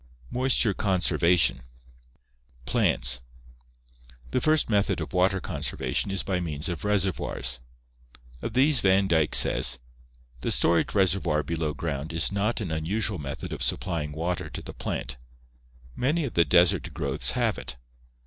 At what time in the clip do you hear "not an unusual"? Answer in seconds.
12.31-13.19